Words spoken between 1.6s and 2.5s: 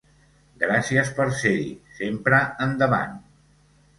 i Sempre